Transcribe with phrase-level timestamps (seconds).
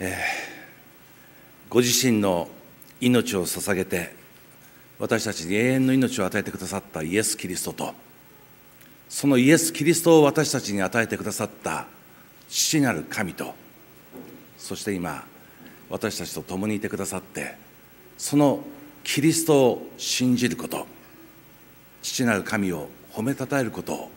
[0.00, 0.16] え
[1.68, 2.48] ご自身の
[3.00, 4.14] 命を捧げて
[4.98, 7.94] 私たちに永遠の命を与えてくださったイエス・キリストと
[9.08, 11.86] そのイエス・キリストを私たちに与えてくださった
[12.48, 13.54] 父なる神と
[14.58, 15.24] そして今
[15.88, 17.54] 私たちと共にいてくださって
[18.16, 18.60] その
[19.04, 20.86] キリストを信じること
[22.02, 24.10] 父なる神を褒めたたえることを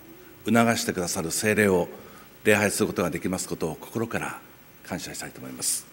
[0.45, 1.88] 促してくださる精霊を
[2.43, 4.39] 礼拝することができますことを心から
[4.88, 5.86] 感謝したいと思います、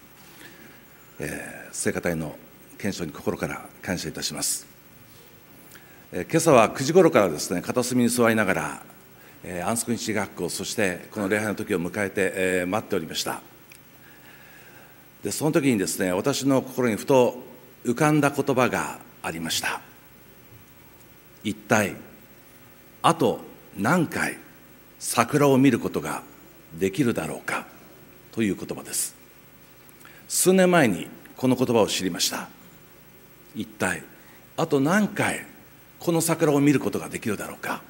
[1.19, 2.35] えー、聖歌隊の
[2.77, 4.67] 検証に心から感謝いたします、
[6.11, 8.81] えー、今朝は9時頃からですね片隅に座りながら、
[9.43, 13.41] えー、安息日学校そしてこの礼拝の時を迎えて、えー、待っておりました。
[15.23, 17.35] でその時にですね私の心にふと
[17.85, 19.81] 浮かんだ言葉がありました。
[21.43, 21.95] 一体
[23.03, 23.39] あと
[23.77, 24.37] 何回
[24.99, 26.23] 桜を見ることが
[26.73, 27.65] できるだろうか。
[28.31, 29.15] という言葉です。
[30.27, 32.49] 数年前にこの言葉を知りました。
[33.55, 34.03] 一体
[34.57, 35.45] あと何回
[35.99, 37.81] この桜を見ることができるだろうか。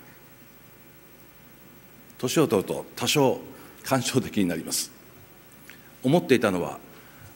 [2.18, 3.40] 年を取ると多少
[3.84, 4.92] 感傷的になります。
[6.04, 6.80] 思っていたのは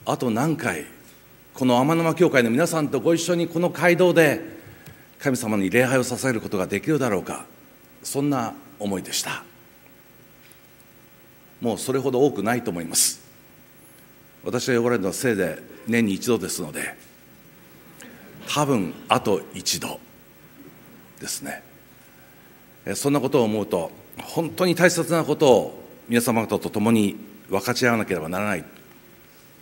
[0.06, 0.86] あと何回
[1.54, 4.42] この天沼教会の皆さんとご一緒にこの街道で
[5.20, 7.46] 神様に礼拝を捧げることができるだろうか。
[8.04, 9.44] そんな思いでした。
[11.66, 13.20] もうそれほど多くないと思います。
[14.44, 16.96] 私が呼ばれるのはせいで年に一度ですので
[18.48, 20.00] 多分あと一度
[21.20, 21.64] ですね。
[22.94, 23.90] そんなことを思うと
[24.22, 27.16] 本当に大切なことを皆様方と共に
[27.50, 28.64] 分かち合わなければならない。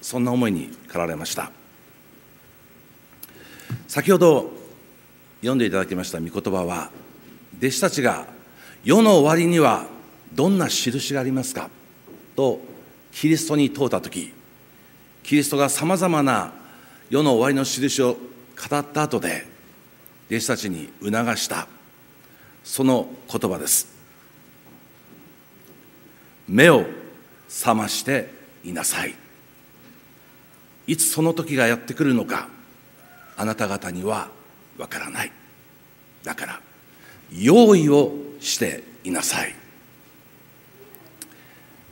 [0.01, 1.53] そんな思いに駆られました。
[3.87, 4.51] 先ほど
[5.39, 6.91] 読んでいただきました御言葉は
[7.59, 8.25] 弟子たちが
[8.83, 9.85] 世の終わりには
[10.33, 11.69] どんな印がありますか？
[12.35, 12.59] と
[13.11, 14.33] キリストに問うた時
[15.23, 16.53] キリストがさまざまな
[17.09, 18.13] 世の終わりの印を
[18.69, 19.45] 語った後で
[20.29, 21.67] 弟子たちに促した
[22.63, 23.93] その言葉です。
[26.47, 26.85] 目を
[27.49, 28.29] 覚まして
[28.63, 29.13] いなさい。
[30.87, 32.49] いつその時がやってくるのか
[33.37, 34.29] あなた方には
[34.77, 35.31] わからない。
[36.23, 36.61] だから
[37.31, 39.62] 用意をしていなさい。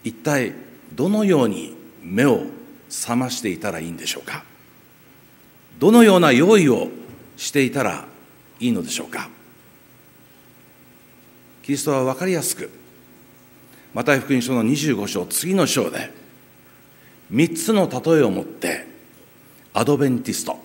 [0.04, 0.54] 一体
[0.94, 2.44] どのように目を
[2.90, 4.44] 覚ましていたらいいんでしょうか？
[5.80, 6.90] どのような用意を
[7.38, 8.06] していたら
[8.60, 9.30] いいのでしょうか？
[11.64, 12.70] キリストは分かりやすく
[13.94, 16.12] マタイ福音書の25章次の章で
[17.32, 18.86] 3つの例えをもって
[19.74, 20.58] アドベンティスト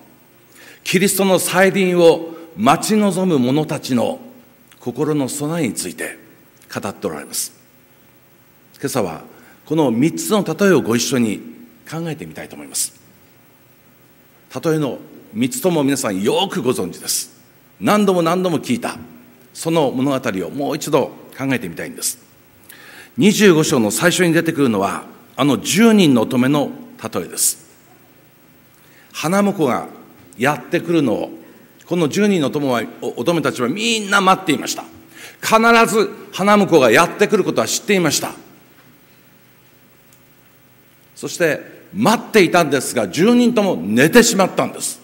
[0.83, 4.19] キリストの再臨を待ち望む者たちの
[4.79, 6.17] 心の備えについて
[6.73, 7.56] 語っておられます。
[8.79, 9.21] 今朝は
[9.65, 11.39] この3つの例えをご一緒に
[11.89, 12.93] 考えてみたいと思います。
[14.63, 14.99] 例えの
[15.35, 17.37] 3つとも皆さんよくご存知です。
[17.79, 18.97] 何度も何度も聞いた。
[19.53, 22.19] その物語をもう一度考えてみたいんです。
[23.17, 25.05] 25章の最初に出てくるのは
[25.35, 26.71] あの10人の乙女の
[27.03, 27.65] 例えです。
[29.11, 29.87] 花婿が
[30.37, 31.31] やってくるのを
[31.87, 32.47] この10人の
[33.15, 34.83] 乙女たちはみんな待っていました。
[35.41, 35.59] 必
[35.91, 38.33] ず花婿がやってくることは知っていました。
[41.17, 41.61] そして
[41.95, 45.01] 待っていたんですが10人とも寝てしまったんです。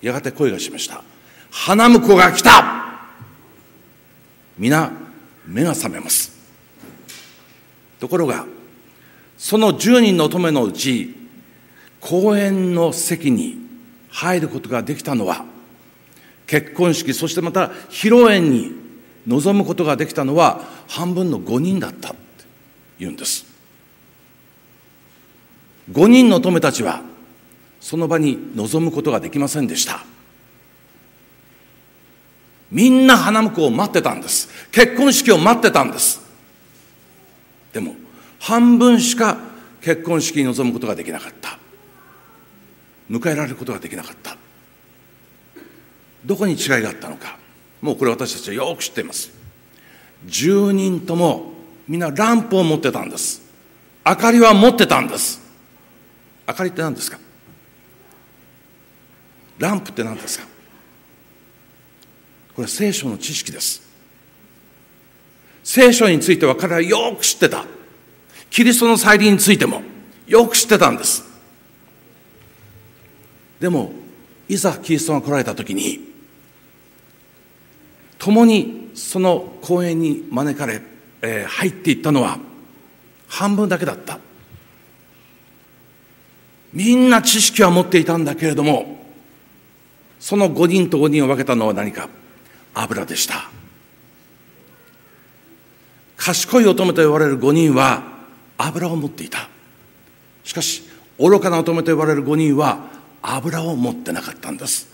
[0.00, 1.04] やがて声がしました。
[1.50, 3.02] 花婿が来た。
[4.56, 4.90] 皆
[5.46, 6.32] 目が覚めます。
[8.00, 8.46] ところが
[9.36, 11.14] その10人の乙女のうち
[12.00, 13.58] 公園の席に
[14.08, 15.44] 入ることができたのは
[16.46, 18.72] 結婚式そしてまた披露宴に
[19.26, 22.18] 臨むことができたのは半分の5人だったって
[22.98, 23.51] 言うんです。
[25.90, 27.02] 5人の乙女たちは
[27.80, 30.04] その場に臨むことができませんでした。
[32.70, 34.48] みんな花婿を待ってたんです。
[34.70, 36.22] 結婚式を待ってたんです。
[37.72, 37.94] でも
[38.38, 39.36] 半分しか
[39.80, 41.58] 結婚式に臨むことができなかった。
[43.10, 44.36] 迎えられることができなかった。
[46.24, 47.36] どこに違いがあったのか
[47.80, 49.32] もうこれ私たちはよく知っています。
[50.26, 51.52] 10人とも
[51.88, 53.42] みんなランプを持ってたんです。
[54.06, 55.41] 明かりは持ってたんです。
[56.46, 57.18] 明かりって何ですか？
[59.58, 60.46] ランプって何ですか？
[62.54, 63.82] これは聖書の知識です。
[65.64, 67.64] 聖書については彼はよく知ってた。
[68.50, 69.82] キリストの再臨についても
[70.26, 71.24] よく知ってたんです。
[73.60, 73.92] でも
[74.48, 76.00] いざキリストが来られた時に
[78.18, 80.82] 共にその公園に招かれ、
[81.22, 82.38] えー、入っていったのは
[83.28, 84.18] 半分だけだった。
[86.72, 89.04] みんな知識は持っていたんだけれども
[90.18, 92.08] その5人と5人を分けたのは何か？
[92.74, 93.50] 油でした。
[96.16, 98.04] 賢い乙女と言われる5人は
[98.56, 99.48] 油を持っていた。
[100.44, 100.84] しかし
[101.18, 102.86] 愚かな乙女と言われる5人は
[103.20, 104.90] 油を持ってなかったんです。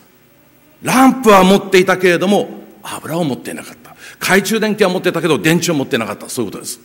[0.82, 2.48] ランプは持っていたけれども
[2.82, 3.94] 油を持っていなかった。
[4.18, 6.28] 懐中電気は持ってたけど電池を持ってなかった。
[6.28, 6.80] そういうことです。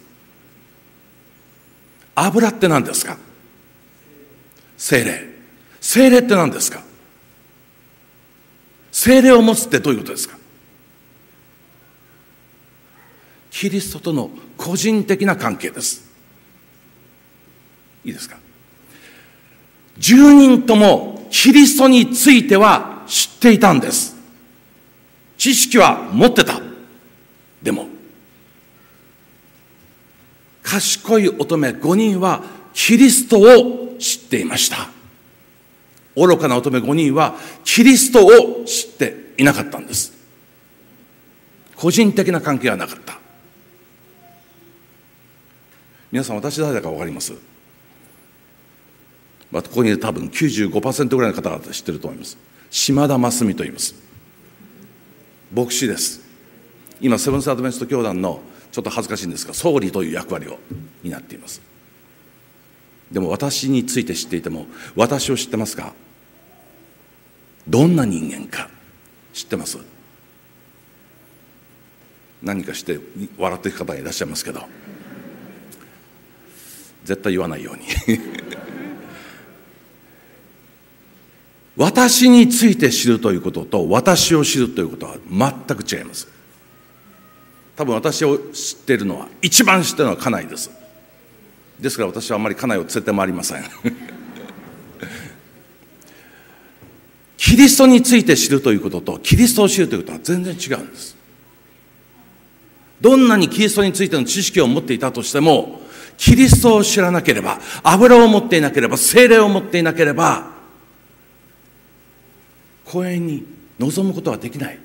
[2.15, 3.17] 油って何ですか？
[4.83, 5.29] 精霊。
[5.79, 6.83] 精霊って何ですか？
[8.91, 10.37] 精霊を持つってどういうことですか？
[13.49, 16.11] キリストとの個人的な関係です。
[18.03, 18.37] いいですか
[19.99, 24.17] ？10人ともキリストについては知っていたんです。
[25.37, 26.59] 知識は持ってた。
[27.61, 27.87] でも
[30.61, 34.89] 賢い乙女5人はキリストを知っていました。
[36.15, 40.13] 愚かな乙女5人はキリストを知っていなかったんです。
[41.75, 43.19] 個人的な関係はなかった。
[46.11, 47.33] 皆さん私誰だか分かります？
[49.51, 52.37] まあ、ここにいる多分95%ぐらいの方々知ってると思います。
[52.69, 53.95] 島田真澄と言います。
[55.53, 56.21] 牧師です。
[57.01, 58.41] 今セブンス・アドベンスト教団の
[58.71, 60.57] ちょっと恥ずかしいんですが総理という役割を
[61.03, 61.61] 担っています。
[63.13, 64.65] でも私について知っていても
[64.95, 65.93] 私を知ってますか
[67.67, 68.69] どんな人間か
[69.31, 69.77] 知ってます？
[72.41, 72.99] 何かして
[73.37, 74.63] 笑っていく方がいらっしゃいますけど
[77.05, 77.83] 絶対言わないように。
[81.75, 86.27] 私について知るということと私を知るということは全く違います。
[87.75, 90.69] 多分私を知っているのは一番知っているのは家内です。
[91.83, 93.63] ですから私はあまり家内を連れて回りません。
[97.35, 101.17] キリストについて知るということとキリストを知るということは全然違うんです。
[103.01, 105.81] どんなにキリストについての知識を持っていたとしても
[106.17, 110.53] キリストを知らなければ油を持っていなければ精霊を持っていなければ
[112.85, 113.45] 公園に
[113.77, 114.79] 臨むことはできない。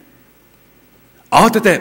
[1.30, 1.80] 慌てて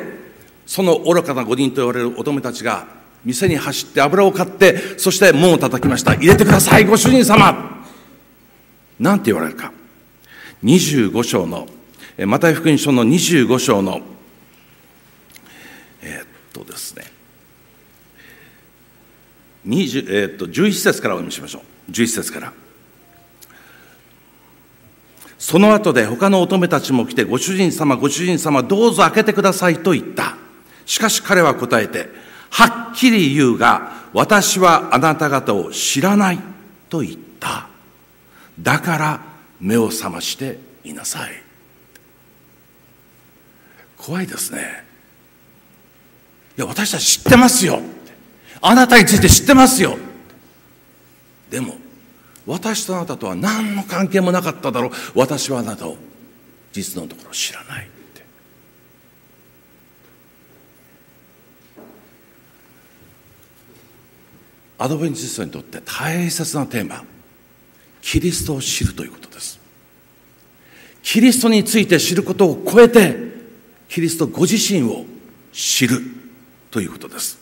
[0.68, 2.97] その愚かな五人と言われる乙女たちが
[3.28, 6.14] 店に走って油を買ってそして門を叩きました。
[6.14, 7.86] 入れてくださいご主人様。
[8.98, 9.74] なんて言われるか。
[10.64, 11.68] 25章の
[12.26, 14.00] マタイ福音書の25章の
[16.02, 17.04] えー、っとですね。
[19.68, 21.92] 20、えー、っと11節からお読みしましょう。
[21.92, 22.54] 11節から。
[25.38, 30.38] その後で他の乙女たちも来て、ご主人様、ご主人様、どうぞ開けてくださいと言った。
[30.86, 36.40] しかし彼は答えて、はっきり言うが、私はあなた方を知らない
[36.90, 37.68] と言った。
[38.60, 39.22] だから
[39.60, 41.32] 目を覚ましていなさい。
[43.98, 44.84] 怖いですね。
[46.58, 47.82] いや、私たち知ってますよ。
[48.62, 49.98] あなたについて知ってますよ。
[51.50, 51.76] でも、
[52.48, 55.98] 私とあなたとは何の関係もなかっただろう私はあなたを
[56.72, 57.90] 実のところ知らない
[64.78, 67.04] アドベンチストにとって大切なテーマ
[68.02, 69.60] キリストを知るということです。
[71.02, 73.18] キリストについて知ることを超えて
[73.90, 75.06] キリストご自身を
[75.52, 76.00] 知る
[76.70, 77.40] ということです。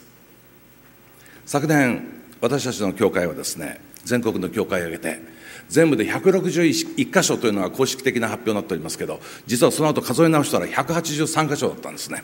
[1.45, 2.07] 昨年
[2.41, 5.19] 私たちの教会はですね全国の教会を挙げて
[5.67, 12.23] 全部で161箇所というのが公式的な発表になっておりますけど実はその後数え直したら183箇所だったんですね。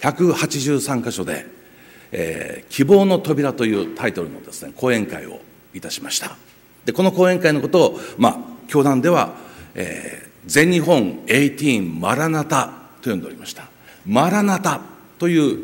[0.00, 1.46] 183箇所で、
[2.16, 5.40] えー、希望の扉」というタイトルのですね講演会を
[5.74, 6.36] いたしました。
[6.84, 9.34] でこの講演会のことをまあ教団では、
[9.74, 13.68] えー、全日本18マラナタと呼んでおりました。
[14.06, 14.80] マラナタ
[15.18, 15.58] という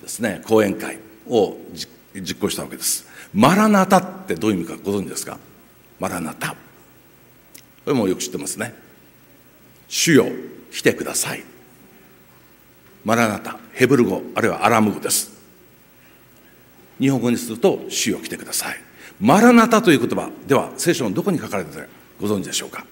[0.00, 1.56] ですね講演会を
[2.14, 3.06] 実行したわけです。
[3.34, 5.38] マラナタってどういう意味かご存知ですか？
[5.98, 6.48] マラナタ。
[6.48, 6.56] こ
[7.86, 8.74] れもよく知ってますね。
[9.86, 10.26] 主よ
[10.72, 11.44] 来てください。
[13.04, 15.29] マラナタヘブル語あるいはアラム語です。
[17.00, 18.76] 日本語にすると主よ来てください。
[19.20, 21.88] マラナタという言葉では聖書のどこに書かれているか
[22.20, 22.86] ご存知でしょうか？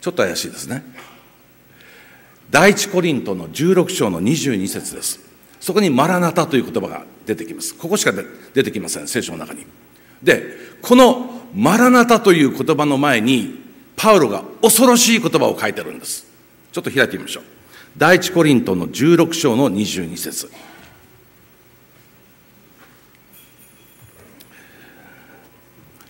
[0.00, 0.84] ちょっと怪しいですね。
[2.50, 5.20] 第一コリントの16章の22節です。
[5.60, 7.74] そこにマラナタという言葉が出てきます。
[7.74, 8.12] ここしか
[8.54, 9.66] 出てきません聖書の中に。
[10.22, 13.64] でこのマラナタという言葉の前に
[13.96, 16.26] パウロが恐ろしい言葉を書いてるんです。
[16.70, 17.44] ちょっと開いてみましょう。
[17.98, 20.50] 第一コリントの16章の22節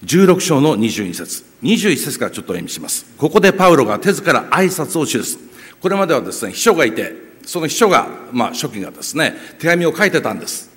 [0.04, 3.06] 16章の22節21節からちょっと読みします。
[3.16, 5.38] ここでパウロが手ずから挨拶を記す。
[5.80, 7.12] これまではですね、秘書がいて、
[7.44, 10.70] その秘書が、まあ、初期がですね、手紙を書いてたんです。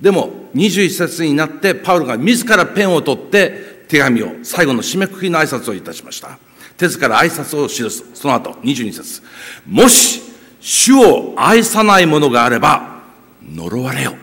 [0.00, 6.38] でも、21節になって、パウロが自らペンを取って、手紙を、最後の締めくくりの挨拶をいたしました。
[6.76, 8.04] 手ずから挨拶を記す。
[8.14, 9.22] その後、22節
[9.66, 10.29] もし、
[10.60, 13.00] 主を愛さない者があれば、
[13.42, 14.14] 呪われよ。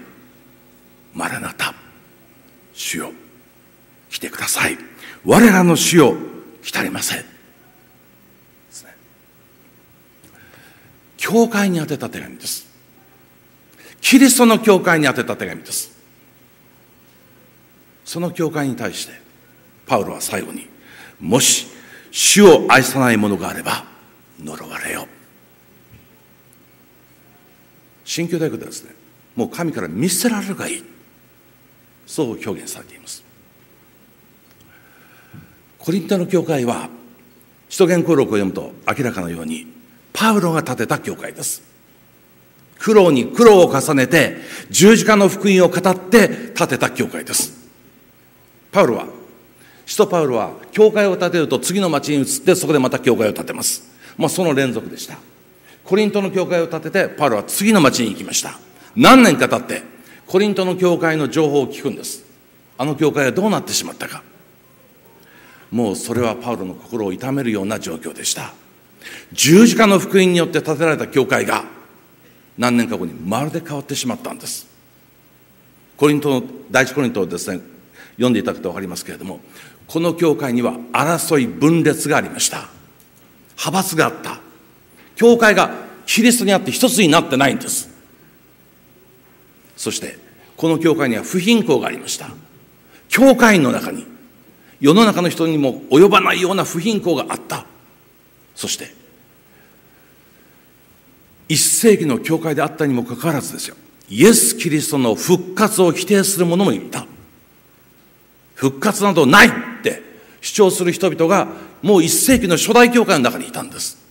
[1.14, 1.74] マラナタ。
[2.74, 3.12] 主よ。
[4.10, 4.78] 来てください。
[5.26, 6.16] 我らの主よ。
[6.62, 7.38] 来たりません。
[11.18, 12.68] 教会に宛てた手紙です。
[14.00, 15.92] キリストの教会に宛てた手紙です。
[18.06, 19.14] その教会に対して、
[19.86, 20.70] パウロは最後に、
[21.20, 21.68] もし、
[22.12, 23.84] 主を愛さない者があれば、
[24.42, 25.08] 呪われよ。
[28.08, 28.96] 新教大学ではですね、
[29.36, 30.84] もう神から見捨てられるがいい。
[32.08, 33.22] そう表現されています。
[35.78, 36.90] コリントの教会は、
[37.68, 39.68] 使徒言行録を読むと明らかなように、
[40.14, 41.62] パウロが建てた教会です。
[42.80, 44.38] 苦労に苦労を重ねて、
[44.70, 47.68] 十字架の福音を語って建てた教会です。
[48.72, 49.08] パウロは、
[49.86, 53.84] 使徒パウロは、教会を建てると次の町に移って、そこでまた教会を建てます。
[54.18, 55.20] まあ、その連続でした。
[55.88, 58.60] コリントの教会を建てて、パウロは次の町に行きました。
[58.96, 59.84] 何年か経って、
[60.28, 62.26] コリントの教会の情報を聞くんです。
[62.78, 64.22] あの教会はどうなってしまったか。
[65.72, 68.54] もうそれはパウロの心を痛めるような状況でした。
[69.32, 71.66] 十字架の福音によって建てられた教会が
[72.58, 74.68] 何年か後にまるで変わってしまったんです
[75.96, 77.62] コリントの第一コリントをですね
[78.16, 79.40] 読んでいただくと分かりますけれども
[79.88, 82.70] この教会には争い分裂がありました
[83.58, 84.40] 派閥があった
[85.18, 85.72] 教会が
[86.06, 87.90] キリストにあって一つになってないんです。
[89.76, 90.18] そして
[90.56, 92.30] この教会には不貧困がありました。
[93.10, 94.06] 教会員の中に
[94.80, 97.66] 世の中の人にも及ばないような不貧困があった。
[98.56, 98.94] そして
[101.50, 103.76] 一世紀の教会であったにもかかわらずですよ。
[104.10, 107.06] イエス・キリストの復活を否定する者もいた。
[108.54, 110.04] 復活などないって
[110.42, 111.48] 主張する人々が
[111.82, 114.07] もう一世紀の初代教会の中にいたんです。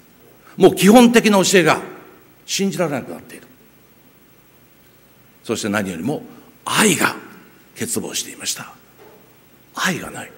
[0.57, 1.81] もう基本的な教えが
[2.47, 3.47] 信じられなくなっている。
[5.45, 6.23] そして何よりも
[6.65, 7.15] 愛が
[7.79, 8.73] 欠乏していました。
[9.75, 10.33] 愛がない。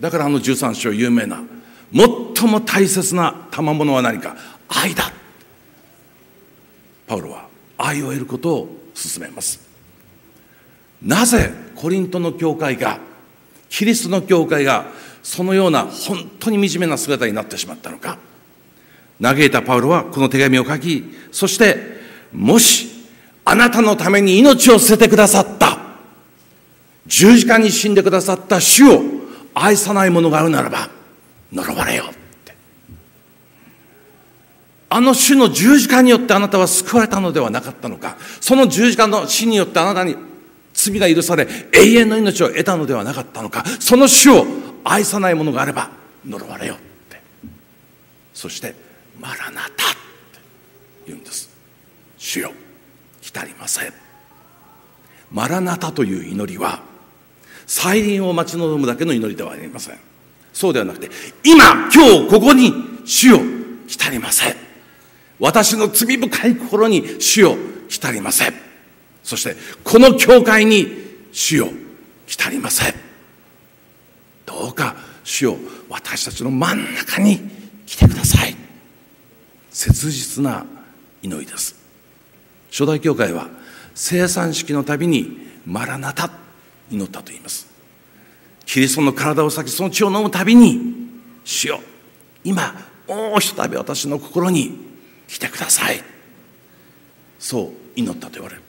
[0.00, 1.40] だからあの13章有名な
[1.92, 4.36] 最も大切な賜物は何か。
[4.68, 5.12] 愛だ。
[7.06, 9.60] パウロは愛を得ることを進めます。
[11.02, 12.98] なぜコリントの教会が
[13.68, 14.86] キリストの教会が
[15.22, 18.18] そのような本当に惨めな姿になってしまったのか。
[19.20, 21.76] 嘆いたパウロはこの手紙を書きそして
[22.32, 22.88] もし
[23.44, 25.78] あなたのために命を捨ててくださった。
[27.06, 29.02] 十字架に死んでくださった主を
[29.54, 30.88] 愛さない者があるならば
[31.52, 32.04] 呪われよ
[34.88, 38.18] あの主の十字架によってあなたは救われたのではなかったのか。
[38.40, 40.16] その十字架の死によってあなたに
[40.74, 43.64] 罪が許され永遠の命を得たのではなかったのか。
[43.80, 44.46] その主を
[44.84, 45.90] 愛さないものがあれば
[46.26, 46.76] 呪われよっ
[47.08, 47.22] て。
[48.34, 48.74] そして
[49.22, 49.98] 「マラナタ」って
[51.06, 51.48] 言うんです。
[52.18, 52.52] 主よ
[53.20, 53.92] 来たりません。
[55.30, 56.82] マラナタという祈りは
[57.66, 59.98] 再臨を待ち望むだけの祈りではありません。
[60.52, 61.08] そうではなくて
[61.44, 62.74] 今今日ここに
[63.04, 63.40] 主よ
[63.86, 64.56] 来たりません。
[65.38, 67.56] 私の罪深い心に主を
[67.88, 68.54] 浸りません。
[69.22, 70.88] そしてこの教会に
[71.32, 71.72] 主を
[72.26, 72.94] 浸りません。
[74.44, 77.40] どうか主を私たちの真ん中に
[77.86, 78.61] 来てください。
[79.72, 80.66] 切実な
[81.22, 81.74] 祈りです。
[82.70, 83.48] 初代教会は
[83.94, 86.30] 生産式のたびにマラナタ
[86.90, 87.66] 祈ったと言います。
[88.66, 90.80] キリストの体を裂きその血を飲むたびに
[91.44, 91.80] 主よ
[92.44, 92.74] 今
[93.08, 94.78] もうひとたび私の心に
[95.28, 96.02] 来てください。
[97.38, 98.62] そう祈ったと言われる。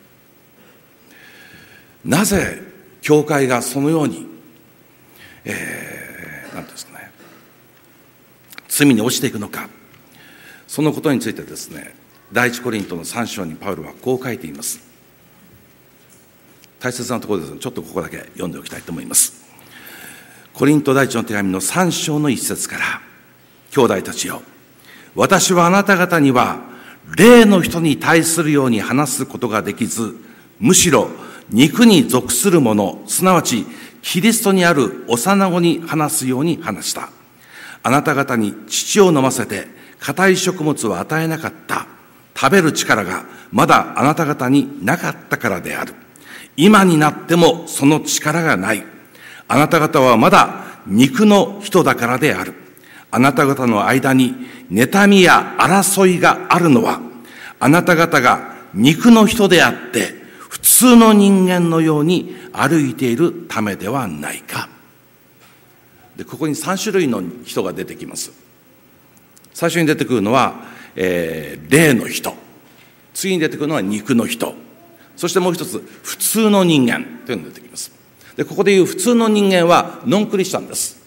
[2.05, 2.61] なぜ
[3.01, 4.33] 教会がそのように
[5.45, 7.11] えー、なんですかね
[8.67, 9.69] 罪に落ちていくのか。
[10.73, 11.93] そのことについてですね
[12.31, 14.79] 第一コリントの3章にパウロはこう書いています。
[16.79, 19.45] 大切なところですちょっとここだけ読んでおきたいと思います。
[20.51, 23.01] コリント第一の手紙の3章の一節から
[23.69, 24.41] 兄弟たちよ
[25.13, 26.61] 私はあなた方には
[27.15, 30.15] 霊の人に対するように話すことができず、
[30.59, 31.07] むしろ
[31.51, 33.67] 肉に属するもの、すなわち
[34.01, 37.11] キリストにある幼子に話すように話した。
[37.83, 41.87] あなた方に乳を飲ませて硬い食物を与えなかった。
[42.35, 45.93] 食べる力がまだあなた方になかったからである。
[46.57, 48.83] 今になってもその力がない。
[49.47, 52.53] あなた方はまだ肉の人だからである。
[53.11, 54.35] あなた方の間に
[54.69, 56.99] 妬みや争いがあるのは、
[57.59, 60.15] あなた方が肉の人であって、
[60.49, 64.67] 普通の人間のように歩いているためではないか。
[66.17, 68.42] で、ここに3種類の人が出てきます。
[69.53, 72.33] 最初に出てくるのは、えー、霊の人。
[73.13, 74.55] 次に出てくるのは肉の人。
[75.15, 77.91] そしてもう一つ、普通の人間というのが出てきます。
[78.35, 81.01] で、ここでいう普通の人間はノンクリスチャンです。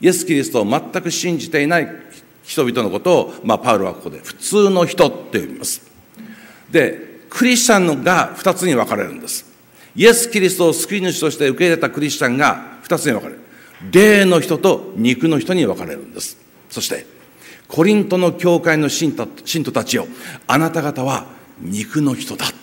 [0.00, 1.88] イエス・キリストを全く信じていない
[2.44, 5.82] 人々のことを、まあ、パウロはここで普通の人って呼びます。
[6.70, 9.46] で、クリスチャンが二つに分かれるんです。
[9.96, 13.40] イエス・キリストを救い主として受け入れたクリスチャンが二つに分かれる。
[13.90, 16.36] 霊の人と肉の人に分かれるんです。
[16.70, 17.06] そして、
[17.68, 19.26] コリントの教会の信徒
[19.72, 20.08] たちを、
[20.46, 21.26] あなた方は
[21.60, 22.56] 肉の人だって。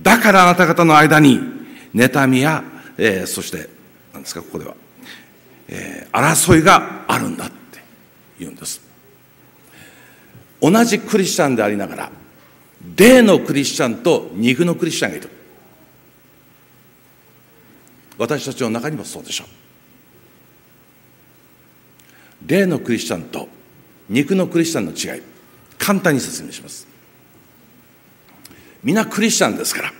[0.00, 1.38] だからあなた方の間に、
[1.94, 2.64] 妬みや、
[2.96, 3.68] えー、そして、
[4.12, 4.74] 何ですか、ここでは、
[5.68, 7.54] えー、争いがあるんだって
[8.38, 8.80] 言うんです。
[10.62, 12.10] 同じクリスチャンでありながら、
[12.96, 15.28] 霊のクリスチャンと肉のクリスチャンがいる。
[18.16, 19.48] 私たちの中にもそうでしょう。
[22.46, 23.59] 霊のクリスチャンと
[24.10, 25.22] 肉のクリスチャンの違い。
[25.78, 26.86] 簡単に説明します。
[28.82, 29.92] 皆クリスチャンですから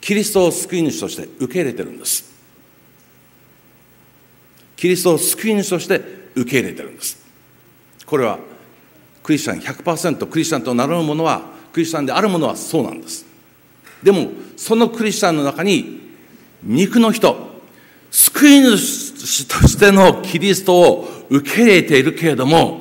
[0.00, 2.30] キリストを救い主として受け入れてるんです。
[4.76, 6.00] キリストを救い主として
[6.34, 7.18] 受け入れてるんです。
[8.06, 8.38] これは
[9.22, 11.42] クリスチャン100%クリスチャンとなるものは
[11.72, 13.24] クリスチャンであるものはそうなんです。
[14.02, 16.00] でもそのクリスチャンの中に
[16.62, 17.60] 肉の人
[18.10, 22.80] 救い主主としてのキリストを受け入れているけれども、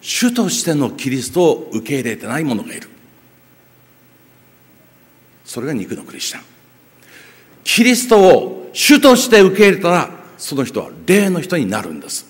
[0.00, 2.88] 主としてのキリストを受け入れてない者がいる。
[5.44, 6.42] それが肉のクリスチャン。
[7.64, 12.26] キリストを主として受け入れたら、その人は霊の人になるんです。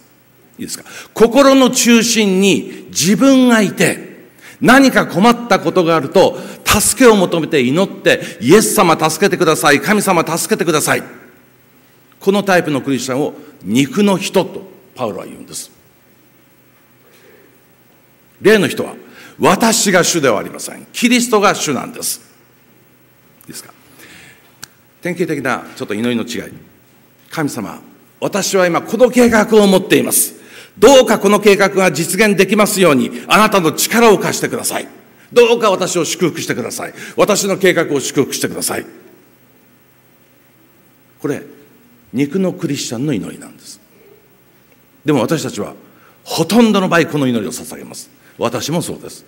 [0.58, 0.84] いいですか？
[1.12, 11.02] 心の中心に自分がいて、何か困ったことがあると、助けを求めて祈って、イエス様助けてください、神様助けてください。
[12.26, 14.62] このタイプのクリスチャンを肉の人と
[14.96, 15.70] パウロは言うんです。
[18.42, 18.96] 例の人は、
[19.38, 20.88] 私が主ではありません。
[20.92, 22.20] キリストが主なんです。
[23.42, 23.72] いいですか？
[25.00, 26.52] 典型的なちょっと祈りの違い。
[27.30, 27.80] 神様、
[28.18, 30.34] 私は今この計画を持っています。
[30.76, 34.88] どうかこの計画が実現できますように、あなたの力を貸してください。
[35.32, 36.94] どうか私を祝福してください。
[37.16, 38.86] 私の計画を祝福してください。
[41.20, 41.54] これ、
[42.12, 43.80] 肉のクリスチャンの祈りなんです。
[45.04, 45.74] でも私たちは、
[46.24, 48.10] ほとんどの場合この祈りを捧げます。
[48.38, 49.24] 私もそうです。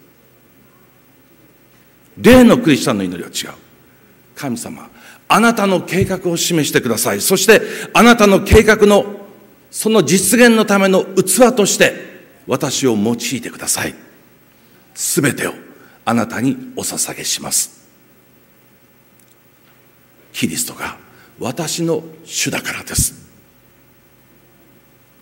[2.17, 3.59] 例のクリスチャンの祈りは違う。
[4.35, 4.89] 神様、
[5.29, 7.21] あなたの計画を示してください。
[7.21, 7.61] そして、
[7.93, 9.19] あなたの計画の
[9.71, 11.95] その実現のための器として
[12.47, 13.95] 私を用いてください。
[14.95, 15.55] すべてを
[16.05, 17.87] あなたにお捧げします。
[20.33, 20.97] キリストが
[21.39, 23.29] 私の主だからです。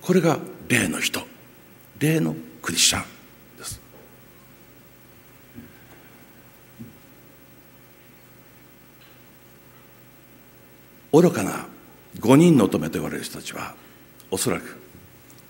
[0.00, 1.20] これが霊の人、
[1.98, 3.80] 霊のクリスチャンです。
[11.12, 11.66] 愚かな
[12.20, 13.74] 五人の乙女と言われる人たちは
[14.30, 14.76] おそらく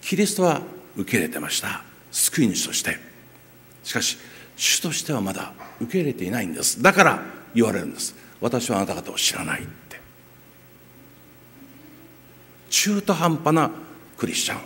[0.01, 0.63] キリストは
[0.97, 1.83] 受け入れてました。
[2.11, 2.99] 救い主として。
[3.85, 4.19] しかし
[4.57, 6.83] 主としてはまだ受け入れていないんです。
[6.83, 7.23] だから
[7.55, 8.15] 言われるんです。
[8.41, 9.67] 私はあなた方を知らない。
[12.79, 13.71] 中途半端な
[14.19, 14.61] クリスチャン。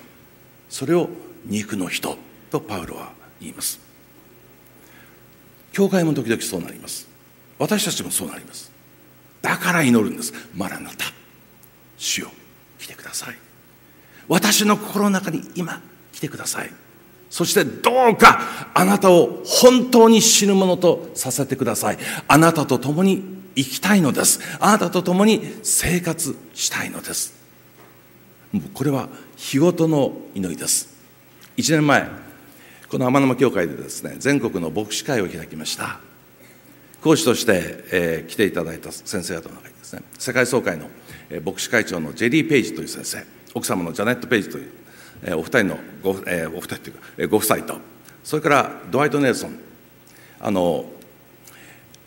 [0.69, 1.09] それを
[1.47, 2.19] 肉の人
[2.51, 3.79] とパウロは言います。
[5.71, 7.07] 教会も時々そうなります。
[7.57, 8.73] 私たちもそうなります。
[9.41, 10.33] だから祈るんです。
[10.57, 11.07] マラナタ
[11.99, 12.33] 主よ
[12.81, 13.37] 来てください。
[14.27, 15.81] 私の心の中に今
[16.13, 16.73] 来てください。
[17.31, 18.41] そしてどうか
[18.75, 21.99] あなたを本当に死ぬものとさせてください。
[22.27, 23.23] あなたと共に
[23.55, 24.41] 生きたいのです。
[24.59, 27.39] あなたと共に生活したいのです。
[28.53, 30.89] もうこれは日ごとの祈りです。
[31.57, 32.09] 1年前
[32.89, 36.01] この天沼教会でですね全国の牧師会を開きました。
[37.01, 40.89] 講師として、えー、来ていただいた先生方の中にですね世界総会の、
[41.31, 44.71] えー、牧師会長のジェリー・ペイジという先生奥様のジャネット・ペイジという、
[45.23, 47.79] えー、お二人のご、えー、お二人というか、えー、ご夫妻と
[48.25, 49.59] それからドワイト・ネルソン
[50.41, 50.85] あの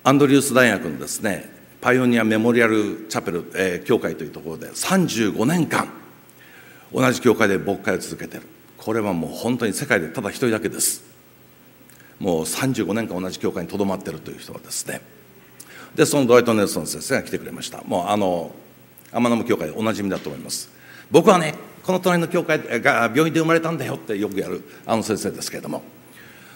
[0.04, 1.50] アンドリュース大学のですね
[1.82, 6.03] パイオニア・メモリアル・チャペル、えー、教会というところで35年間
[6.94, 8.44] 同じ教会で牧会を続けてる。
[8.78, 11.04] これはもう本当に世界でただ一人だけです。
[12.20, 15.02] もう35年間同じ教会にとどまっているという人はですね。
[15.96, 17.82] でそのドワイト・ネルソン先生が来てくれました。
[17.84, 18.54] もうあの
[19.12, 20.70] 天野教会でおなじみだと思います。
[21.12, 25.84] 僕はねこの隣の教会が病院で生まれたんだよってよくやるあの先生ですけれども。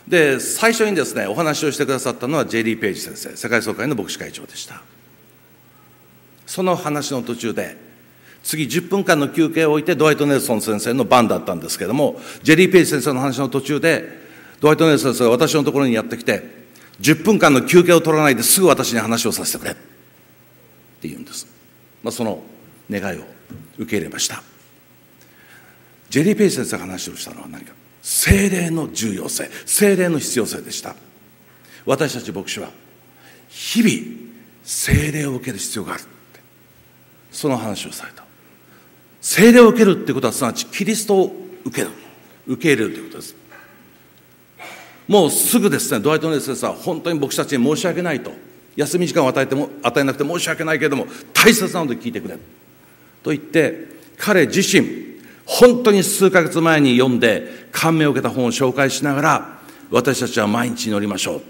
[0.08, 4.82] で最初にですねお話をしてくださったのはジェリー・ペイジ先生世界総会の牧師会長でした。
[6.46, 7.87] その話の途中で
[8.44, 14.08] 次10分間の休憩を置いてドワイト・ネルソン先生の番だったんですけれどもジェリー・ペイジ先生の話の途中で
[14.60, 16.44] ドワイト・ネルソン先生が私のところにやってきて
[17.02, 19.76] 10分間の休憩を取らないですぐ私に話をさせてくれっ
[21.00, 21.48] て言うんです、
[22.04, 22.42] まあ、その
[22.90, 23.24] 願いを
[23.78, 24.42] 受け入れました。
[26.10, 27.74] ジェリー・ペイジ先生が話をしたのは何か。
[28.02, 30.96] 精霊の重要性精霊の必要性でした。
[31.86, 32.70] 私たち牧師は
[33.50, 34.32] 日々
[34.64, 36.04] 精霊を受ける必要がある
[37.32, 38.27] その話をされた。
[39.30, 41.36] 精霊を受けるってことはすなわちキリストを
[41.66, 41.90] 受ける。
[42.48, 43.36] 受け入れるということです。
[45.06, 46.00] もうすぐですね。
[46.00, 48.32] ドワイト・ネル先生は本当に牧師たちに申し訳ないと。
[48.78, 52.36] 休み時間を与えても与えなくて申し訳ないけれども大切なので聞いてくれ
[53.22, 53.88] と言って
[54.18, 54.88] 彼自身
[55.46, 59.60] 本当に数ヶ月前に読んで感銘を受けた本を紹介しながら
[59.92, 61.42] 私たちは毎日祈りましょう。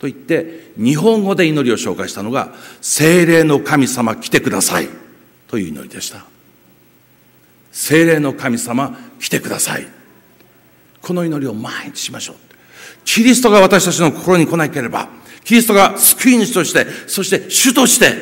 [0.00, 4.88] と言って日本語で祈りを紹介したのが精霊の神様来てください。
[5.46, 6.37] という祈りでした。
[7.78, 9.86] 精霊の神様来てください。
[11.00, 12.36] この祈りを毎日しましょう。
[13.04, 15.08] キリストが私たちの心に来なければ
[15.44, 18.16] キリストが救い主としてそして主として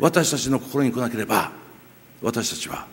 [0.00, 1.52] 私たちの心に来なければ
[2.22, 2.86] 私たちは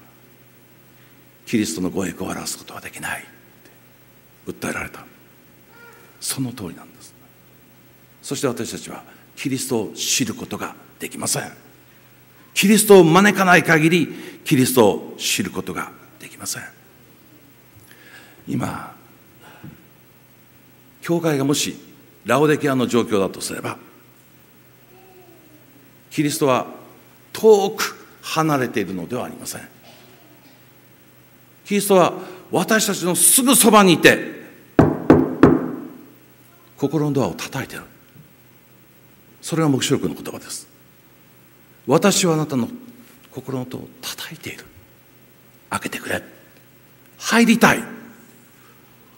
[1.45, 3.23] キリストのご栄光を表すことはできない。
[4.45, 5.05] 訴えられた。
[6.19, 7.13] その通りなんです。
[8.21, 9.03] そして私たちは
[9.37, 11.43] キリストを知ることができません。
[12.53, 14.09] キリストを招かない限り
[14.43, 15.98] キリストを知ることができ
[16.39, 16.63] ません。
[18.47, 18.95] 今
[21.01, 21.75] 教会がもし
[22.25, 23.77] ラオデキアの状況だとすれば
[26.09, 26.67] キリストは
[27.33, 29.67] 遠く離れているのではありません。
[31.65, 32.13] キリストは
[32.51, 34.39] 私たちのすぐそばにいて
[36.77, 37.85] 心のドアを叩いている。
[39.41, 40.67] それが黙示録の言葉です。
[41.85, 42.67] 私はあなたの
[43.31, 44.65] 心のドアを叩いている。
[45.69, 46.21] 開けてくれ。
[47.17, 47.79] 入りたい。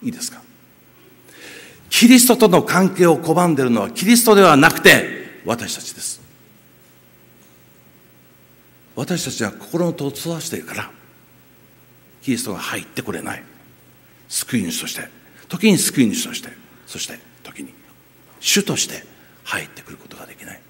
[0.03, 0.41] いいですか？
[1.89, 6.21] キリストとの関係を拒んでいるのはキリストではなくて私たちです。
[8.95, 10.91] 私たちは心の戸を閉ざしているから
[12.21, 13.43] キリストが入ってこれない。
[14.27, 15.07] 救い主として
[15.47, 16.49] 時に救い主として
[16.87, 17.73] そして時に
[18.39, 19.03] 主として
[19.43, 20.61] 入ってくることができない。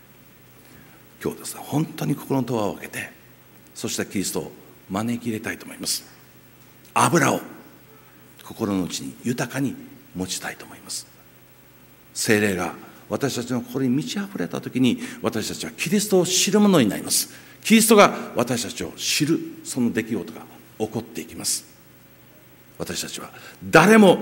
[1.23, 3.09] 今日ですね本当に心の戸を開けて
[3.75, 4.51] そしてキリストを
[4.91, 6.03] 招き入れたいと思います。
[6.93, 7.41] 油を
[8.43, 9.73] 心の内に豊かに
[10.13, 11.07] 持ちたいと思います。
[12.13, 12.75] 精霊が
[13.09, 17.29] 私たちの心に満ち溢れた時に私たちはキリストを知るものになります。
[17.63, 20.41] キリストが私たちを知るその出来事が
[20.79, 21.65] 起こっていきます。
[22.77, 23.31] 私たちは
[23.63, 24.17] 誰も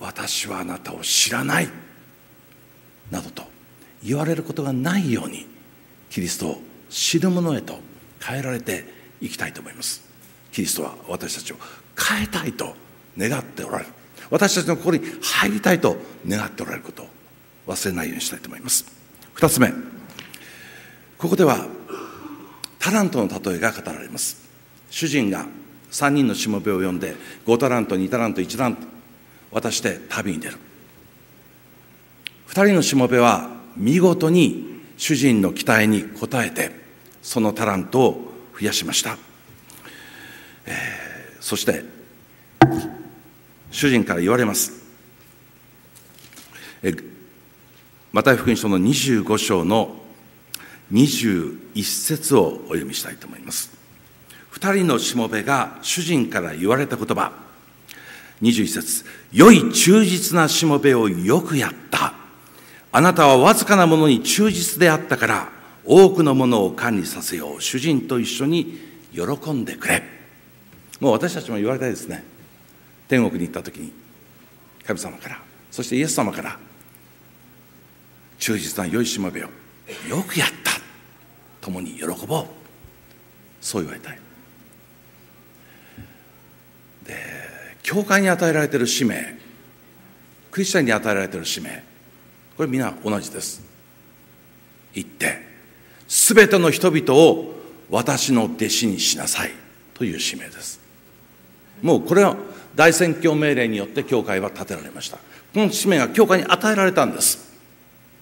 [0.00, 1.68] 私はあなたを知らない。
[3.10, 3.44] などと
[4.02, 5.46] 言われることがないように
[6.10, 7.78] キリストを知る者へと
[8.26, 8.84] 変えられて
[9.20, 10.02] いきたいと思います。
[10.52, 11.56] キリストは私たちを
[11.98, 12.74] 変えたいと
[13.18, 13.90] 願っておられる。
[14.30, 17.08] 私たちの心に入りたいと願っておられることを
[17.66, 18.86] 忘れないようにしたいと思います。
[19.34, 19.72] 二つ目
[21.18, 21.66] ここでは
[22.78, 24.48] タラントの例えが語られます。
[24.90, 25.46] 主人が
[25.90, 28.86] 3人のしもべを呼んで5タラント2タラント1タラント
[29.50, 30.56] 渡して旅に出る。
[32.48, 36.83] 2人のしもべは見事に主人の期待に応えて
[37.24, 39.16] そのタラントを増やしました、
[40.66, 41.82] えー、そして
[43.70, 44.84] 主人から言われます。
[46.82, 46.94] え
[48.12, 49.96] マタイ福音書の25章の
[50.92, 53.72] 21節をお読みしたいと思います。
[54.50, 57.32] 二人のしもべが主人から言われた言葉。
[58.42, 59.04] 21節。
[59.32, 62.14] 良い忠実なしもべをよくやった。
[62.92, 65.53] あなたはわずかなものに忠実であったから
[65.86, 67.62] 多くのものを管理させよう。
[67.62, 68.78] 主人と一緒に
[69.12, 70.02] 喜んでくれ。
[71.00, 72.24] もう私たちも言われたいですね。
[73.08, 73.92] 天国に行った時に
[74.86, 76.58] 神様からそしてイエス様から
[78.38, 79.48] 忠実な良いしもべを
[80.08, 80.72] よくやった。
[81.60, 82.46] 共に喜ぼう。
[83.60, 84.18] そう言われたい。
[87.04, 87.14] で
[87.82, 89.38] 教会に与えられている使命
[90.50, 91.82] クリスチャンに与えられている使命
[92.56, 93.62] これ皆同じです。
[94.94, 95.53] 言って
[96.08, 97.54] 全ての人々を
[97.90, 99.64] 私の弟子にしなさい。
[99.94, 100.80] という使命です。
[101.80, 102.36] もうこれは
[102.74, 105.16] 大宣教命令によって教会は建てられました。
[105.16, 105.22] こ
[105.60, 107.54] の使命が教会に与えられたんです。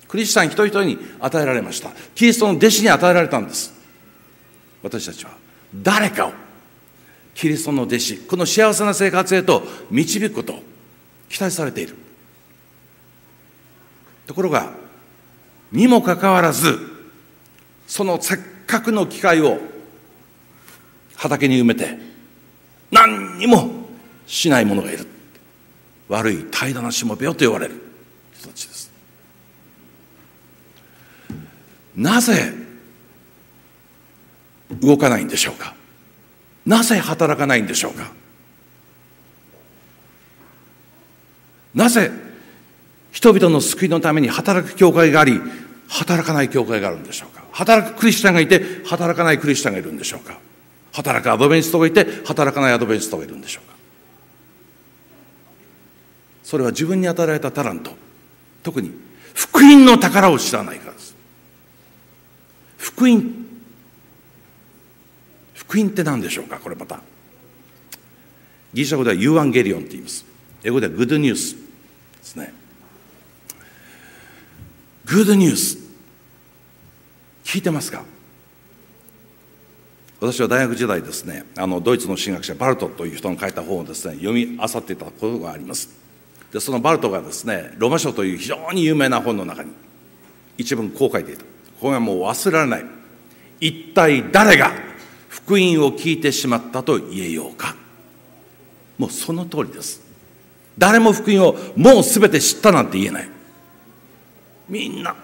[0.06, 1.90] クリスチャン一人一人に与えられました。
[2.14, 3.72] キリストの弟子に与えられたんです。
[4.82, 5.32] 私たちは
[5.74, 6.32] 誰かを
[7.34, 10.62] キリストの弟子この幸せな生活へと導くことを
[11.30, 11.96] 期待されている。
[14.26, 14.72] ところが
[15.72, 16.78] にもかかわらず
[17.92, 19.58] そのせっかくの機会を
[21.14, 21.98] 畑に埋めて
[22.90, 23.70] 何にも
[24.26, 25.06] しない者がいる。
[26.08, 27.74] 悪い怠惰なしもべよと呼ばれる
[28.34, 28.90] 人たちです。
[31.94, 32.54] なぜ
[34.80, 35.74] 動かないんでしょうか？
[36.64, 38.10] なぜ働かないんでしょうか？
[41.74, 42.10] なぜ
[43.10, 45.38] 人々の救いのために働く教会があり
[45.88, 47.41] 働かない教会があるんでしょうか？
[47.52, 50.38] 働くクリスチャンがいて働かないクリスチャンがいるんでしょうか？
[50.92, 53.74] 働くアドベンストがいて働かないアドベンストがいるんでしょうか？
[56.42, 57.92] それは自分に与えられたタラント。
[58.62, 58.92] 特に
[59.34, 61.16] 福音の宝を知らないからです。
[62.78, 63.46] 福音。
[65.54, 66.58] 福音って何でしょうか？
[66.58, 67.00] これまた。
[68.74, 70.24] ギリシャ語ではευαγγέλιονって言います。
[70.64, 71.62] 英語では good news で
[72.22, 72.52] すね。
[75.06, 75.81] good news。
[77.52, 78.02] 聞いてますか？
[80.20, 85.90] 私は大学時代ですねあのドイツの神学者バルトという人の書いた本をですね読み漁っていたことがあります。
[86.50, 89.72] でそのバルトがですねロマ書という非常に有名な本の中に
[90.56, 91.44] 一文こう書いていた。
[91.78, 92.86] これはもう忘れられない。
[93.60, 94.72] 一体誰が
[95.28, 97.76] 福音を聞いてしまったと言えようか。
[98.96, 100.00] もうその通りです。
[100.78, 103.28] 誰も福音をもう全て知ったなんて言えない。
[104.70, 105.14] みんな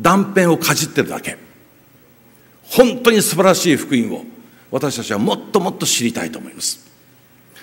[0.00, 1.36] 断片をかじってるだけ。
[2.64, 4.24] 本当に素晴らしい福音を
[4.70, 6.88] 私たちはもっともっと知りたいと思います。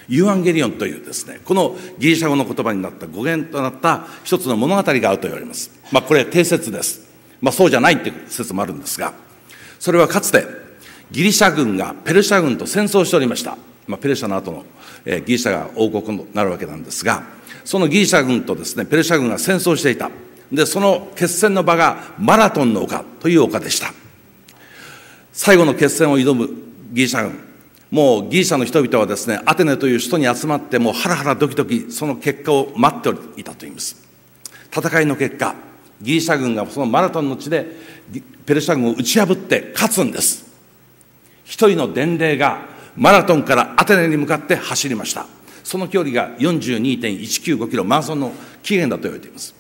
[0.10, 5.72] ユアンゲリオンというですねこのギリシャ語の言葉になった語源となった一つの物語があると言われます。
[5.92, 7.08] まあこれは定説です。
[7.42, 9.14] まあそうじゃないっていう説もあるんですが
[9.80, 10.46] それはかつて
[11.12, 14.66] ギリシャ軍がペルシャ軍と戦争しておりました、まあ、ペルシャの後の、
[15.06, 17.24] えー、ギリシャが王国になるわけなんですが
[17.64, 20.10] そのギリシャ軍とですねペルシャ軍が戦争していた。
[20.52, 23.94] でその決戦の場がマラトンの丘という丘でした。
[25.34, 26.48] 最後の決戦を挑む
[26.92, 27.48] ギリシャ軍。
[27.92, 33.96] もうギリシャの人々はですねアテネという首都に集まってもうハラハラドキドキその結果を待っていたといいます。
[34.76, 35.56] 戦いの結果
[36.02, 37.66] ギリシャ軍がそのマラトンの地で
[38.46, 40.46] ペルシャ軍を打ち破って勝つんです。
[41.44, 45.26] 一人の伝令がマラトンからアテネに向かって走りました。
[45.64, 48.32] その距離が42.195キロマラソンの
[48.64, 49.57] 起源だと言われています。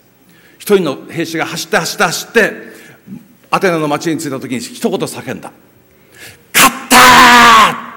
[0.67, 2.51] 一人の兵士が走って走って走って
[3.49, 5.53] アテネの町に着いた時に一言叫んだ。
[6.53, 7.95] 勝った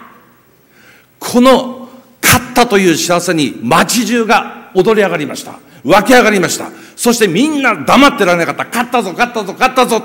[1.19, 1.89] この
[2.23, 5.59] 勝ったという知らせに町中が踊り上がりました。
[5.83, 6.71] 湧き上がりました。
[6.95, 8.65] そしてみんな黙ってられなかった。
[8.67, 10.03] 勝ったぞ勝ったぞ勝ったぞ！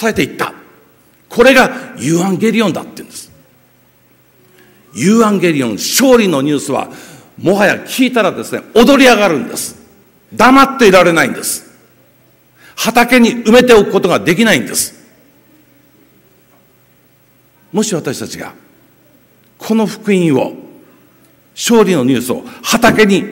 [0.00, 0.54] 伝えていった。
[1.28, 3.32] これが ευαγγέλιονだって言うんです。
[4.94, 6.90] ευαγγέλιον 勝利のニュースは
[7.38, 9.82] もはや聞いたらですね踊り上がるんです。
[10.32, 11.71] 黙っていられないんです。
[12.76, 14.94] 畑に埋めておくことができないんです。
[17.72, 18.54] もし私たちが
[19.58, 20.54] この福音を
[21.54, 23.22] 勝利のニュースを畑に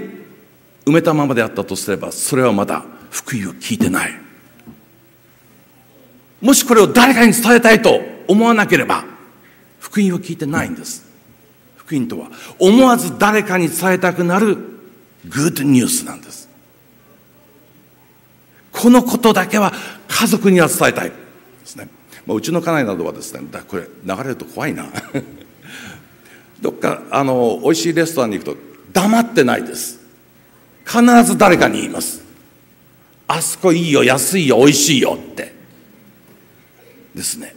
[0.87, 4.13] 埋めたままであったとすればそれはまだ福音を聞いてない。
[6.41, 9.05] もしこれを誰かに伝えたいと思わなければ
[9.79, 11.05] 福音を聞いてないんです。
[11.77, 14.57] 福音とは思わず誰かに伝えたくなる
[15.29, 16.40] グッドニュースなんです。
[18.81, 19.75] このことだけは
[20.09, 21.11] 家族には伝えたい。
[21.11, 21.15] で
[21.65, 21.89] すね、
[22.25, 24.87] まあ、うちの家内などはですねだこれ流れると怖いな。
[26.63, 28.57] どっかあの美味しいレストランに行くと
[28.93, 30.01] 黙ってないです。
[30.87, 32.23] 必ず誰かに言います。
[33.29, 35.55] あそこいいよ安いよ美味しいよって。
[37.15, 37.55] ですね。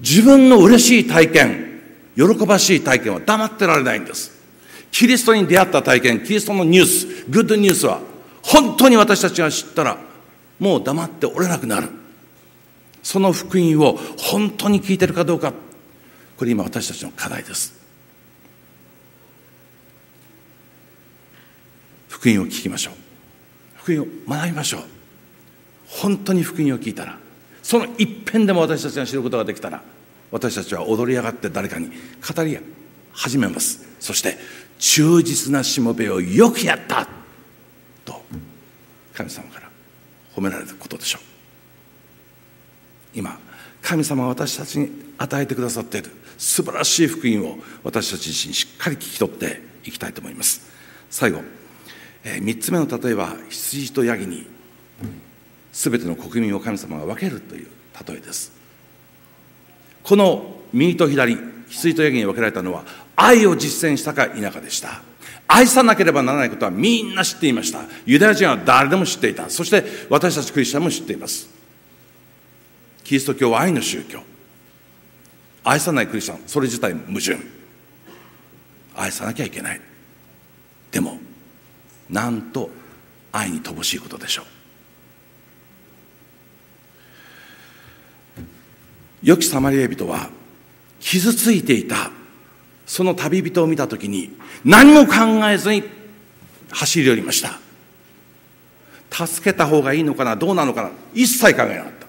[0.00, 1.80] 自分の嬉しい体験
[2.16, 4.32] 喜ばしい体験は黙ってられないんです。
[4.90, 8.00] キリストに出会った体験キリストのニュースグッドニュースは
[8.48, 9.98] 本当に私たちが知ったら
[10.58, 11.90] もう黙っておれなくなる。
[13.02, 15.52] その福音を本当に聞いてるかどうか。
[16.38, 17.74] これ今私たちの課題です。
[22.08, 22.94] 福音を聞きましょう。
[23.76, 24.82] 福音を学びましょう。
[25.86, 27.18] 本当に福音を聞いたら。
[27.62, 29.82] その一辺でも私たちが知ることができたら。
[30.30, 31.90] 私たちは踊り上がって誰かに
[32.34, 32.58] 語り
[33.12, 33.86] 始めます。
[34.00, 34.38] そして
[34.78, 37.17] 忠実なしもべをよくやった。
[39.18, 39.68] 神様から
[40.36, 41.22] 褒められたことでしょう。
[43.14, 43.36] 今
[43.82, 50.70] 神様は私たちに与えてくださっている素晴らしい福音を私たち自身しっかり聞き取っていきたいと思います。
[51.10, 51.42] 最後、
[52.22, 54.46] えー、3つ目の例えは羊とヤギに
[55.72, 57.68] 全ての国民を神様が分けるという
[58.06, 58.52] 例えです。
[60.04, 61.36] この右と左
[61.68, 62.84] 羊とヤギに分けられたのは
[63.16, 65.07] 愛を実践したか否かでした。
[65.46, 67.80] 愛さなければならないことはみんな知っていました。
[68.04, 69.48] ユダヤ人は誰でも知っていた。
[69.48, 71.48] そして私たちクリスチャンも知っています。
[73.04, 74.20] キリスト教は愛の宗教。
[75.64, 77.38] 愛さないクリスチャンそれ自体矛盾。
[78.94, 79.80] 愛さなきゃいけない。
[80.90, 81.18] でも
[82.10, 82.70] なんと
[83.32, 84.44] 愛に乏しいことでしょう。
[89.22, 90.30] 良きサマリア人は
[91.00, 92.10] 傷ついていた
[92.88, 95.14] その旅人を見た時に何も考
[95.48, 95.84] えずに
[96.70, 97.60] 走り寄りました。
[99.26, 102.06] 助けた方がいいのかなどうなのかな一切考えなかった。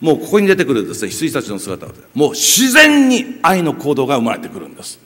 [0.00, 4.98] もうここに出てくるですね羊たちの姿はもう自然に愛の行動が生まれてくるんです。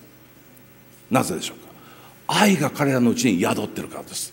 [1.11, 1.73] なぜでしょうか。
[2.41, 4.33] 愛が彼らのうちに宿ってるからです。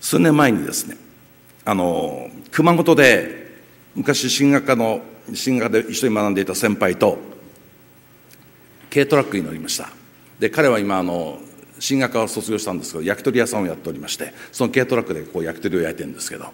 [0.00, 0.96] 数年前にですね
[1.64, 3.62] あの熊本で
[3.96, 5.02] 昔進学科の
[5.32, 7.18] 進学で一緒に学んでいた先輩と
[8.90, 9.88] 軽トラックに乗りました。
[10.38, 11.38] で彼は今あの
[11.78, 16.46] 進学科を卒業したんですけど焼き鳥屋さんをやっておりましてその軽トラックでこう焼き鳥を焼いてるんですけど、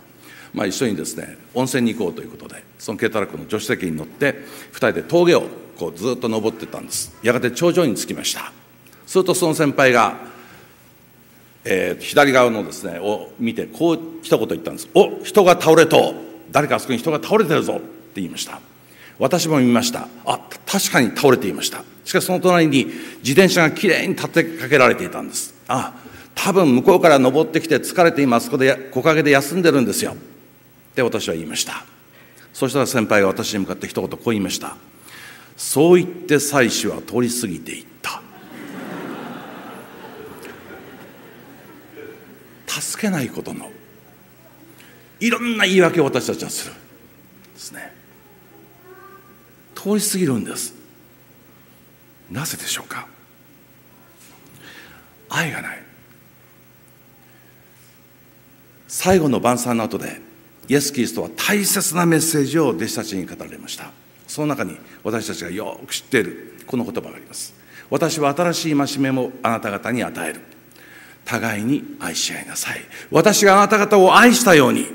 [0.55, 4.35] まあ、一緒にですね温泉に行こうということでその軽トラックの助手席に乗って
[4.73, 5.45] 2人で峠を
[5.79, 7.17] こうずっと登ってったんです。
[7.23, 8.53] やがて頂上に着きました。
[9.07, 10.31] するとその先輩が
[11.65, 16.15] えー、左側のですねを見てこう一言言ったんです「お人が倒れと
[16.51, 17.81] 誰かあそこに人が倒れてるぞ」
[18.17, 18.61] 言いました。
[19.19, 20.09] 私も見ました。
[20.25, 21.85] あ確かに倒れていました。
[22.05, 22.87] しかしその隣に
[23.23, 25.55] 自転車がきれいに立てかけられていたんです。
[25.69, 25.95] あ
[26.35, 30.13] 多分向こうから登ってきて疲れて今あそこで木陰で休んでるんですよ。
[30.13, 30.15] っ
[30.95, 31.85] て私は言いました。
[32.53, 34.77] そしたら先輩が私に向かって一言こう言いました。
[35.57, 38.23] そう言って妻子は通り過ぎていった。
[42.67, 43.71] 助けないことの
[45.21, 46.73] いろんな言い訳を私たちはする。
[46.73, 48.00] ですね。
[49.83, 50.75] 通り過ぎるんです。
[52.31, 53.07] なぜでしょうか？
[55.31, 55.83] 愛がない。
[58.89, 60.21] 最後の晩餐の後で
[60.69, 63.91] イエス・キリストは大切なメッセージを弟子たちに語られました。
[64.27, 67.55] その中に私たちがよく知っているこの言葉があります。
[67.89, 70.41] 私は新しい戒めもあなた方に与える。
[71.25, 72.81] 互いに愛し合いなさい。
[73.11, 74.87] 私があなた方を愛したように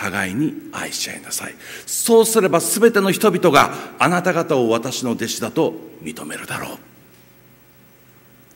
[0.00, 1.54] 互いに愛し合いなさい。
[1.84, 6.78] そうすれば全ての人々があなた方を私の弟子だと認めるだろ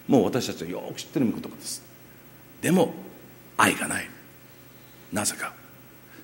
[0.09, 0.12] う。
[0.12, 1.83] もう私たちはよく知ってる言葉です。
[2.62, 2.94] でも
[3.59, 4.09] 愛がない。
[5.12, 5.52] なぜか。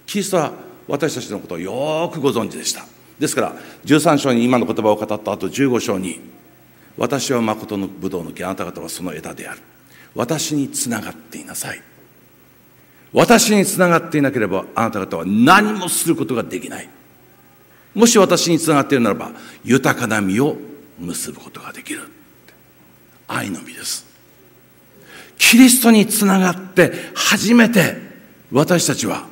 [0.07, 0.53] キリストは
[0.89, 2.87] 私たちのことをよくご存知でした。
[3.19, 3.55] ですから
[3.85, 6.19] 13章に今の言葉を語った後15章に
[6.97, 9.61] 私は誠のブドウの木あなた方はその枝である。
[10.15, 11.90] 私につながっていなさい。
[13.13, 16.89] 私につながっていなければあなた方は何もすることができない。
[17.95, 19.33] もし私につながっているならば
[19.65, 20.57] 豊かな実を
[20.99, 22.09] 結ぶことができる。
[23.27, 24.07] 愛の実です。
[25.39, 27.97] キリストにつながって初めて
[28.53, 29.27] 私たちは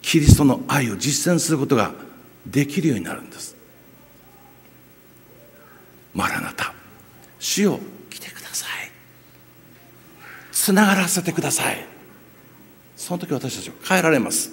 [0.00, 1.92] キリストの愛を実践することが
[2.46, 3.56] できるようになるんです。
[6.14, 6.72] マラナタ
[7.38, 7.80] 主よ。
[8.10, 8.92] 来てください。
[10.52, 11.91] つながらせてください
[13.02, 14.52] その時私たちは変えられます。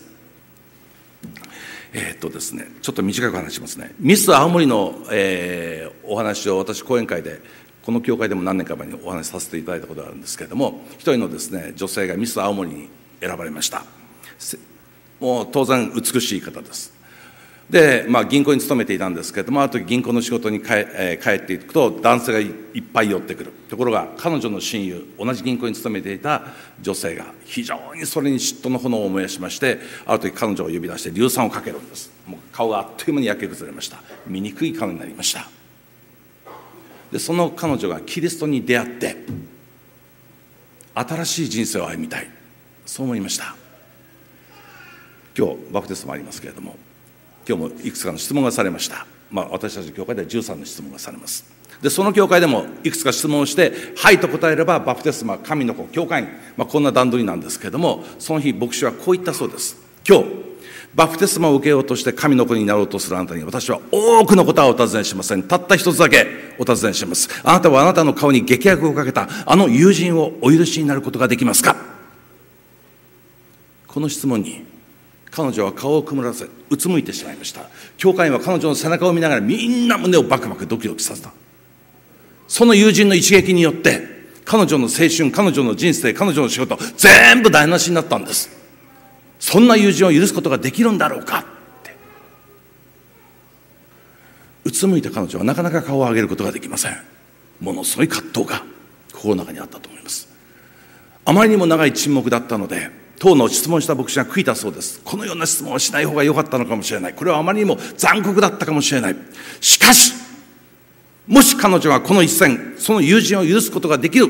[1.93, 3.93] えー、っとですねちょっと短く話しますね。
[3.99, 7.41] ミス青森の、えー、お話を私講演会で
[7.83, 12.89] この教会でも何年か前にお話しさせていただいたことがあるんですけれども一人のですね女性がミス青森に
[13.21, 13.85] 選ばれました。
[15.19, 16.91] もう当然美しい方です。
[17.69, 23.53] で、まあ、銀行に勤めていたんですけれどもある時銀行の仕事に帰,、えー、帰っていくと男性がいっぱい寄ってくる。
[23.69, 26.41] ところが彼女の親友同じ銀行に勤めていた
[26.81, 29.77] 女性が非常にそれに嫉妬の炎を燃やしまして
[30.07, 32.11] ある時彼女を呼び出して硫酸をかけるんです。
[32.25, 34.01] もう顔があっという間に焼け崩れました。
[34.25, 35.47] 醜い顔になりました。
[37.11, 39.15] でその彼女がキリストに出会って
[40.95, 42.27] 新しい人生を歩みたい。
[42.87, 43.55] そう思いました。
[45.37, 46.75] 今日バプテストもありますけれども
[47.49, 51.43] 今日もいくつかの質問がされました、まあ、私たちの教会では13の質問がされます。
[51.81, 59.77] でその教会でもいくつか質問をして「はい」と答えればバプテスマ神の子教会員、まあ、こんな段取りなんですけれどもその日牧師はこう言ったそうです。
[60.07, 60.25] 今日
[60.93, 65.43] バプテスマを受けようとして神の子になろうとするあなたに私は多くのことはお尋ねしません。
[65.43, 66.27] たった一つだけ
[66.59, 67.29] お尋ねします。
[67.43, 71.75] あなたはあなたの顔に劇薬をかけたあの友人をお許しになることができますか？
[73.87, 74.65] この質問に
[75.31, 77.61] 彼女は顔を曇らせうつむいてしまいました。
[77.97, 81.31] 教会員は彼女の背中を見ながらみんな胸をバクバクドキドキさせた。
[82.47, 84.01] その友人の一撃によって
[84.43, 88.49] 彼女の青春彼女の人生彼女の仕事全部台無しになったんです。
[89.39, 91.43] そんな友人を許すことができるんだろうかっ
[91.83, 91.95] て。
[94.63, 96.97] うつむいた彼女はなかなか顔を上げることができません。
[97.61, 98.63] ものすごい葛藤が
[99.13, 100.27] 心の中にあったと思います。
[101.25, 105.01] あまりにも長い沈黙だったので当の質問した牧師が悔いたそうです。
[105.03, 107.13] このような質問をしない方が良かったのかもしれない。
[107.13, 109.15] これはあまりにも残酷だったかもしれない。
[109.59, 110.13] しかし
[111.27, 114.27] もし彼女がこの一戦その友人を許すことができる。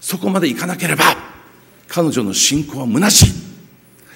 [0.00, 1.04] そこまでいかなければ
[1.88, 3.32] 彼女の信仰は虚しい。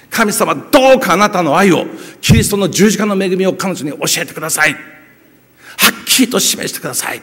[0.09, 1.85] 神様どうかあなたの愛を
[2.21, 4.73] キリストの十字架の恵みを彼女に教えてください。
[4.73, 7.21] はっきりと示してください。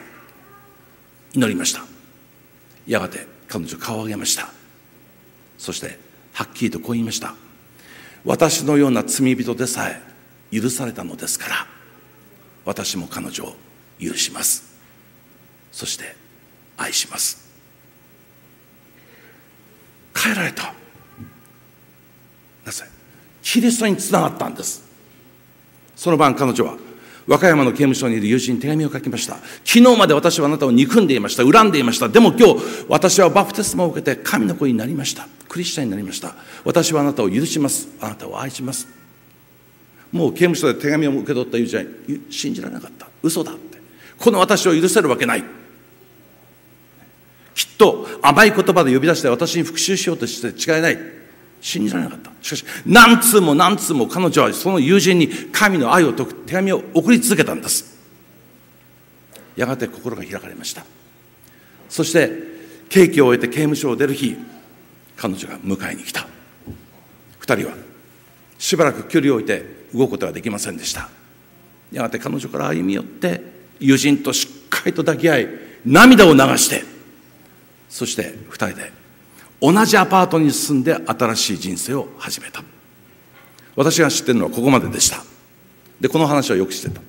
[1.33, 1.85] 祈りました。
[2.85, 4.49] やがて彼女顔を上げました。
[5.57, 6.04] そして
[6.35, 7.33] はっきりとこう言いました。
[8.25, 10.01] 私のような罪人でさえ
[10.51, 11.67] 許されたのですから
[12.65, 13.55] 私も彼女を
[13.99, 14.75] 許します。
[15.71, 16.15] そして
[16.77, 17.49] 愛します。
[20.13, 20.73] 変えられた。
[22.65, 22.83] なぜ？
[23.41, 24.83] キリストにつながったんです。
[25.95, 26.77] その晩彼女は
[27.27, 29.35] 和歌山の刑務所にいる友人に手紙を書きました。
[29.63, 32.07] 昨日まで私はあなたを憎んでいました恨んでいました。
[32.07, 35.27] でも今日私はバプテスマを受けて神の子になりました。
[35.49, 36.35] クリスチャンになりました。
[36.63, 37.87] 私はあなたを許します。
[37.99, 38.87] あなたを愛します。
[40.11, 41.83] もう刑務所で手紙を受け取った友人は
[42.29, 43.07] 信じられなかった。
[43.23, 43.79] 嘘だって。
[44.17, 45.43] この私を許せるわけない。
[47.55, 51.24] きっと甘い言葉で呼び出して私に復讐しようとして違いない。
[51.65, 52.31] 信じられなかった。
[52.43, 57.97] しかし何通も何通も彼女はその友人に神の愛を説く手紙を送り続けたんです。
[59.55, 60.85] やがて心が開かれました。
[61.89, 62.31] そして
[62.87, 64.37] 刑期を終えて刑務所を出る日
[65.17, 66.27] 彼女が迎えに来た。
[67.41, 67.75] 2人は
[68.59, 71.09] しばらく距離を置いて動くことができませんでした。
[71.91, 73.41] やがて彼女から歩み寄って
[73.79, 75.49] 友人としっかりと抱き合い
[75.83, 76.83] 涙を流して
[77.89, 79.04] そして2人で
[79.65, 82.63] 同じアパートに住んで新しい人生を始めた。
[83.75, 85.23] 私が知ってるのはここまででした。
[85.99, 87.01] でこの話はよく知ってた。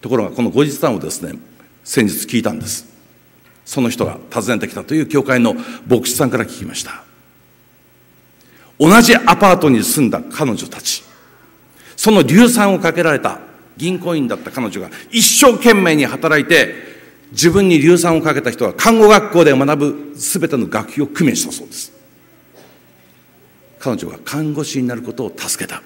[0.00, 1.38] ところがこの後日談をですね
[1.84, 2.86] 先日聞いたんです。
[3.66, 5.54] その人が訪ねてきたという教会の
[5.86, 7.04] 牧師さんから聞きました。
[8.78, 11.04] 同じアパートに住んだ彼女たち
[11.94, 13.38] その硫酸をかけられた
[13.76, 16.91] 銀行員だった彼女が一生懸命に働いて
[17.32, 21.92] 自分に硫酸をかけた人は看護学校で学ぶ全ての学費を工面したそうです。
[23.78, 25.82] 彼女が看護師になることを助けた。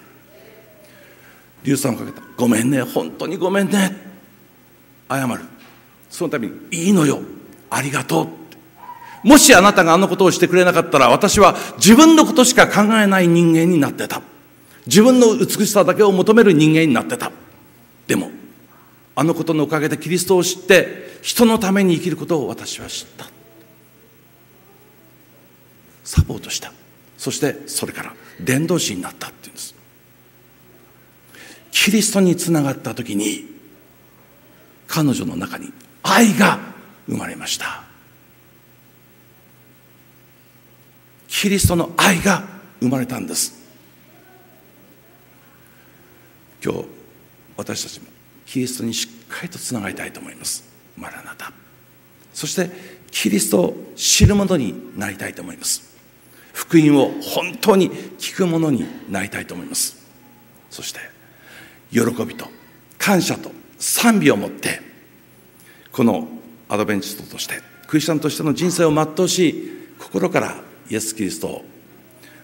[1.63, 2.21] 硫酸をかけた。
[2.37, 2.81] ごめんね。
[2.81, 3.95] 本当にごめんね。
[5.09, 5.41] 謝る。
[6.09, 7.21] その度にいいのよ。
[7.69, 8.27] ありがとう
[9.27, 14.21] もしあなたがあのことをしてくれなかったら私は自分のことしか考えない人間になってた。
[14.85, 17.31] 自分の美しさだけを求める人間になってた。
[18.05, 18.31] でも
[19.19, 23.25] あのことのおかげでキリストを知って人のために生きることを私は知った。
[26.03, 26.71] サポートした。
[27.17, 29.73] そしてそれから伝道師になったっていうんです。
[31.71, 33.45] キリストにつながった時に
[34.85, 36.59] 彼女の中に愛が
[37.07, 37.85] 生まれました。
[41.27, 42.43] キリストの愛が
[42.81, 43.67] 生まれたんです。
[46.63, 46.85] 今日
[47.57, 48.16] 私たちも
[48.47, 50.63] キリストにしっかりとつながりたいと思います。
[50.97, 51.51] マラナタ
[52.33, 52.71] そして
[53.11, 55.95] キリストを知る者になりたいと思います。
[56.53, 59.97] 福音を本当に聞く者になりたいと思います。
[60.69, 60.99] そして
[61.91, 62.47] 喜びと
[62.97, 64.81] 感謝と賛美を持って
[65.91, 66.27] この
[66.69, 67.55] アドベンチストとして
[67.87, 71.65] クリスチャンとしての人生を全うし心からイエス・キリストを